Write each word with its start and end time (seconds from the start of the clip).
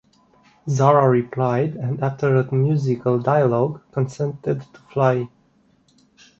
Zara 0.67 1.07
replied, 1.07 1.75
and, 1.75 2.03
after 2.03 2.35
a 2.35 2.51
musical 2.55 3.19
dialogue, 3.19 3.83
consented 3.91 4.61
to 4.73 4.79
fly. 4.91 5.29